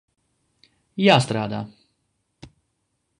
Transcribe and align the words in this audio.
Jāstrādā. 1.07 1.61